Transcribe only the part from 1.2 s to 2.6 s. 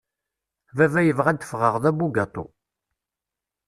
ad d-fɣeɣ d abugatu.